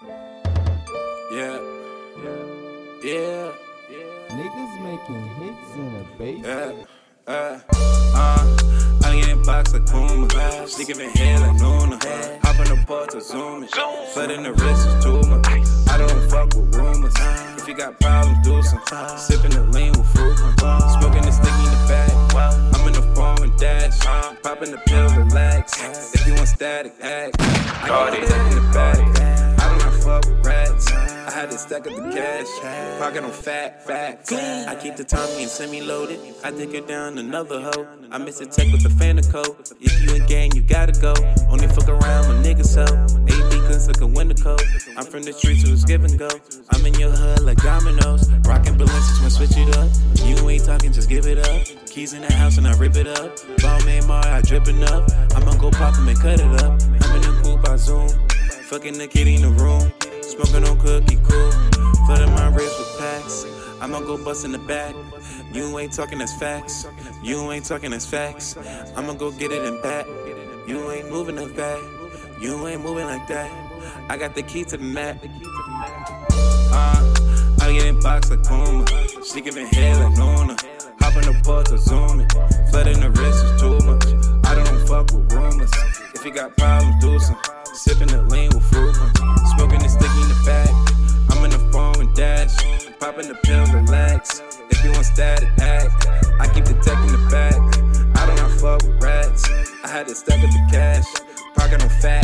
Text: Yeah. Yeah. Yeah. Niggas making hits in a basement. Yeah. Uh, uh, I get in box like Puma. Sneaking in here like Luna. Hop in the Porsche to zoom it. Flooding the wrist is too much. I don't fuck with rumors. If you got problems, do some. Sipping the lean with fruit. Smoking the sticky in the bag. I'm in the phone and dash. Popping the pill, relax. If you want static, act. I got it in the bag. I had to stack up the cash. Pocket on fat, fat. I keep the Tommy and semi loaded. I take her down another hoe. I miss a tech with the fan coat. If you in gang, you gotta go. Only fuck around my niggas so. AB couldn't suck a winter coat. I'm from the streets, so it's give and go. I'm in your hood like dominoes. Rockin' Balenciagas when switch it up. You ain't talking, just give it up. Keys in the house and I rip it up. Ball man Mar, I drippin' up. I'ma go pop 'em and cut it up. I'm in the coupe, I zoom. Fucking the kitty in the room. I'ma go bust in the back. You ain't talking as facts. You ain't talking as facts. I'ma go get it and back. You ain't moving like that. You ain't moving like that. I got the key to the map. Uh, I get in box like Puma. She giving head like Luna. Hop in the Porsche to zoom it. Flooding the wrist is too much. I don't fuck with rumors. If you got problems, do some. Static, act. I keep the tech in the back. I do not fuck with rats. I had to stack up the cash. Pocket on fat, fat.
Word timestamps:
Yeah. 0.00 0.14
Yeah. 1.32 1.58
Yeah. 3.02 3.52
Niggas 4.30 4.82
making 4.82 5.26
hits 5.38 5.74
in 5.74 5.94
a 5.96 6.18
basement. 6.18 6.86
Yeah. 7.26 7.32
Uh, 7.34 7.60
uh, 8.14 8.56
I 9.04 9.20
get 9.20 9.28
in 9.30 9.42
box 9.42 9.74
like 9.74 9.86
Puma. 9.86 10.28
Sneaking 10.68 11.00
in 11.00 11.10
here 11.10 11.38
like 11.38 11.60
Luna. 11.60 11.98
Hop 12.42 12.60
in 12.60 12.68
the 12.68 12.84
Porsche 12.86 13.10
to 13.10 13.20
zoom 13.20 13.64
it. 13.64 13.70
Flooding 14.14 14.44
the 14.44 14.52
wrist 14.52 14.86
is 14.86 15.04
too 15.04 15.20
much. 15.28 15.46
I 15.90 15.98
don't 15.98 16.30
fuck 16.30 16.54
with 16.54 16.76
rumors. 16.76 17.14
If 17.60 17.66
you 17.66 17.74
got 17.74 17.98
problems, 17.98 18.46
do 18.46 18.62
some. 18.62 18.80
Sipping 19.18 19.50
the 19.50 19.64
lean 19.72 19.92
with 19.92 20.06
fruit. 20.14 20.36
Smoking 20.38 21.22
the 21.22 21.32
sticky 21.32 21.64
in 21.64 21.70
the 21.74 21.86
bag. 21.88 22.10
I'm 22.74 22.86
in 22.86 22.92
the 22.92 23.02
phone 23.16 23.42
and 23.42 23.58
dash. 23.58 23.98
Popping 24.42 24.70
the 24.70 24.78
pill, 24.86 25.08
relax. 25.24 26.14
If 26.14 26.24
you 26.24 26.34
want 26.34 26.46
static, 26.46 26.94
act. 27.02 27.34
I 27.40 27.88
got 27.88 28.14
it 28.14 28.22
in 28.22 28.54
the 28.54 28.70
bag. 28.72 29.07
I 31.28 31.30
had 31.30 31.50
to 31.50 31.58
stack 31.58 31.86
up 31.86 31.94
the 31.94 32.10
cash. 32.10 32.98
Pocket 32.98 33.22
on 33.22 33.30
fat, 33.30 33.84
fat. 33.84 34.26
I 34.66 34.74
keep 34.76 34.96
the 34.96 35.04
Tommy 35.04 35.42
and 35.42 35.50
semi 35.50 35.82
loaded. 35.82 36.18
I 36.42 36.50
take 36.50 36.72
her 36.72 36.80
down 36.80 37.18
another 37.18 37.60
hoe. 37.60 37.86
I 38.10 38.16
miss 38.16 38.40
a 38.40 38.46
tech 38.46 38.72
with 38.72 38.82
the 38.82 38.88
fan 38.88 39.20
coat. 39.24 39.70
If 39.78 40.02
you 40.02 40.14
in 40.14 40.24
gang, 40.26 40.52
you 40.54 40.62
gotta 40.62 40.98
go. 40.98 41.12
Only 41.50 41.66
fuck 41.66 41.86
around 41.86 42.28
my 42.28 42.42
niggas 42.42 42.72
so. 42.72 42.82
AB 42.82 43.60
couldn't 43.60 43.80
suck 43.80 44.00
a 44.00 44.06
winter 44.06 44.42
coat. 44.42 44.62
I'm 44.96 45.04
from 45.04 45.22
the 45.22 45.34
streets, 45.34 45.64
so 45.64 45.70
it's 45.70 45.84
give 45.84 46.02
and 46.02 46.18
go. 46.18 46.30
I'm 46.72 46.86
in 46.86 46.94
your 46.94 47.10
hood 47.10 47.40
like 47.40 47.58
dominoes. 47.58 48.30
Rockin' 48.48 48.78
Balenciagas 48.78 49.20
when 49.20 49.30
switch 49.30 49.58
it 49.58 49.76
up. 49.76 49.90
You 50.24 50.48
ain't 50.48 50.64
talking, 50.64 50.94
just 50.94 51.10
give 51.10 51.26
it 51.26 51.46
up. 51.46 51.88
Keys 51.90 52.14
in 52.14 52.22
the 52.22 52.32
house 52.32 52.56
and 52.56 52.66
I 52.66 52.74
rip 52.78 52.96
it 52.96 53.06
up. 53.06 53.36
Ball 53.60 53.84
man 53.84 54.06
Mar, 54.06 54.26
I 54.26 54.40
drippin' 54.40 54.82
up. 54.84 55.04
I'ma 55.36 55.58
go 55.58 55.70
pop 55.72 55.94
'em 55.98 56.08
and 56.08 56.18
cut 56.18 56.40
it 56.40 56.62
up. 56.64 56.80
I'm 57.02 57.16
in 57.16 57.20
the 57.20 57.40
coupe, 57.44 57.68
I 57.68 57.76
zoom. 57.76 58.08
Fucking 58.70 58.96
the 58.96 59.06
kitty 59.06 59.34
in 59.34 59.42
the 59.42 59.50
room. 59.50 59.92
I'ma 63.80 64.00
go 64.00 64.22
bust 64.22 64.44
in 64.44 64.52
the 64.52 64.58
back. 64.58 64.94
You 65.52 65.78
ain't 65.78 65.92
talking 65.92 66.20
as 66.20 66.34
facts. 66.34 66.86
You 67.22 67.50
ain't 67.52 67.64
talking 67.64 67.92
as 67.92 68.04
facts. 68.06 68.56
I'ma 68.96 69.14
go 69.14 69.30
get 69.30 69.52
it 69.52 69.64
and 69.64 69.80
back. 69.82 70.06
You 70.66 70.90
ain't 70.90 71.10
moving 71.10 71.36
like 71.36 71.54
that. 71.54 71.80
You 72.40 72.66
ain't 72.66 72.82
moving 72.82 73.06
like 73.06 73.26
that. 73.28 73.50
I 74.08 74.16
got 74.16 74.34
the 74.34 74.42
key 74.42 74.64
to 74.64 74.76
the 74.76 74.84
map. 74.84 75.18
Uh, 76.70 77.14
I 77.60 77.72
get 77.72 77.86
in 77.86 78.00
box 78.00 78.30
like 78.30 78.42
Puma. 78.44 78.84
She 79.24 79.40
giving 79.40 79.66
head 79.66 79.96
like 79.98 80.18
Luna. 80.18 80.56
Hop 81.00 81.14
in 81.16 81.22
the 81.22 81.40
Porsche 81.44 81.68
to 81.68 81.78
zoom 81.78 82.20
it. 82.20 82.32
Flooding 82.70 83.00
the 83.00 83.10
wrist 83.10 83.44
is 83.44 83.60
too 83.60 83.78
much. 83.86 84.06
I 84.44 84.54
don't 84.54 84.88
fuck 84.88 85.12
with 85.12 85.32
rumors. 85.32 85.70
If 86.14 86.24
you 86.24 86.32
got 86.32 86.56
problems, 86.56 87.02
do 87.02 87.18
some. 87.18 87.57
Static, 95.18 95.48
act. 95.60 96.06
I 96.38 96.46
keep 96.54 96.64
the 96.64 96.74
tech 96.74 96.96
in 96.98 97.10
the 97.10 97.28
back. 97.28 97.56
I 98.14 98.26
do 98.26 98.40
not 98.40 98.52
fuck 98.52 98.82
with 98.86 99.02
rats. 99.02 99.50
I 99.82 99.88
had 99.88 100.06
to 100.06 100.14
stack 100.14 100.44
up 100.44 100.50
the 100.50 100.68
cash. 100.70 101.06
Pocket 101.56 101.82
on 101.82 101.88
fat, 101.88 102.00
fat. 102.00 102.17